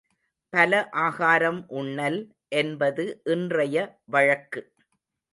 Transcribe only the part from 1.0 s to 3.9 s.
ஆகாரம் உண்ணல் என்பது இன்றைய